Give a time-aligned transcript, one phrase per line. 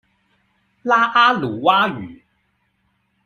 [0.03, 0.03] 拉
[1.11, 2.21] 阿魯哇語